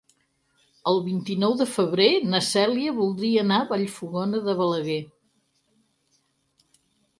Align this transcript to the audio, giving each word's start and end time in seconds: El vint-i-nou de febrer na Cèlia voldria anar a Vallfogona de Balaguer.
El 0.91 0.95
vint-i-nou 1.09 1.53
de 1.59 1.67
febrer 1.73 2.07
na 2.31 2.39
Cèlia 2.47 2.95
voldria 3.01 3.45
anar 3.49 3.61
a 3.65 3.69
Vallfogona 3.75 4.43
de 4.51 4.59
Balaguer. 4.65 4.99